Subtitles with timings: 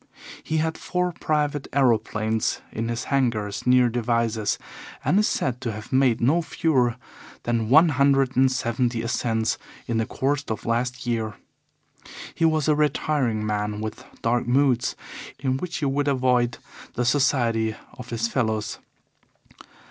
[0.43, 4.57] He had four private aeroplanes in his hangars near Devizes,
[5.05, 6.95] and is said to have made no fewer
[7.43, 11.35] than one hundred and seventy ascents in the course of last year.
[12.33, 14.95] He was a retiring man with dark moods,
[15.37, 16.57] in which he would avoid
[16.95, 18.79] the society of his fellows.